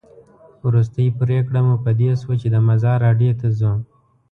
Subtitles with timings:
[0.65, 3.71] وروستۍ پرېکړه مو په دې شوه چې د مزار اډې ته ځو.